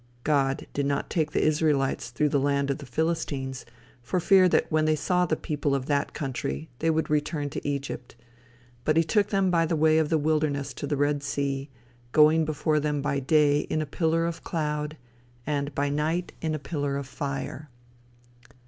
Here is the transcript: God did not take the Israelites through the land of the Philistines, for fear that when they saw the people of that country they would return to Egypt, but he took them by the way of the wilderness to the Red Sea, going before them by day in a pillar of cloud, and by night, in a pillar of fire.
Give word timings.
God 0.23 0.65
did 0.73 0.87
not 0.87 1.11
take 1.11 1.29
the 1.31 1.45
Israelites 1.45 2.09
through 2.09 2.29
the 2.29 2.39
land 2.39 2.71
of 2.71 2.79
the 2.79 2.87
Philistines, 2.87 3.67
for 4.01 4.19
fear 4.19 4.49
that 4.49 4.65
when 4.71 4.85
they 4.85 4.95
saw 4.95 5.27
the 5.27 5.35
people 5.35 5.75
of 5.75 5.85
that 5.85 6.11
country 6.11 6.69
they 6.79 6.89
would 6.89 7.11
return 7.11 7.51
to 7.51 7.67
Egypt, 7.69 8.15
but 8.83 8.97
he 8.97 9.03
took 9.03 9.27
them 9.29 9.51
by 9.51 9.67
the 9.67 9.75
way 9.75 9.99
of 9.99 10.09
the 10.09 10.17
wilderness 10.17 10.73
to 10.73 10.87
the 10.87 10.97
Red 10.97 11.21
Sea, 11.21 11.69
going 12.13 12.45
before 12.45 12.79
them 12.79 13.03
by 13.03 13.19
day 13.19 13.59
in 13.59 13.79
a 13.79 13.85
pillar 13.85 14.25
of 14.25 14.43
cloud, 14.43 14.97
and 15.45 15.75
by 15.75 15.87
night, 15.89 16.33
in 16.41 16.55
a 16.55 16.57
pillar 16.57 16.97
of 16.97 17.05
fire. 17.05 17.69